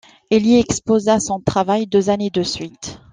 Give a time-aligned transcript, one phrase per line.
[0.31, 2.99] Il y exposa son travail deux années de suite.